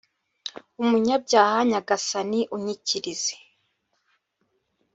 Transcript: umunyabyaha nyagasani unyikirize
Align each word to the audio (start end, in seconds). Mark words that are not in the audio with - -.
umunyabyaha 0.81 1.57
nyagasani 1.69 2.39
unyikirize 2.55 3.35